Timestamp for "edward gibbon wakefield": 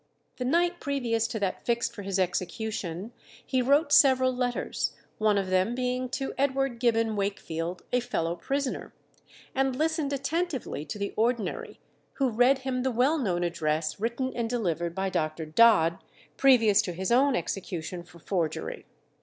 6.39-7.83